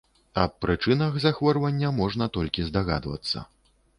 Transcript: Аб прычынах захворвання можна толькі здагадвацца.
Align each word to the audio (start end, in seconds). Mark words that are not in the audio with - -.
Аб 0.43 0.53
прычынах 0.63 1.19
захворвання 1.25 1.93
можна 1.99 2.29
толькі 2.39 2.65
здагадвацца. 2.69 3.45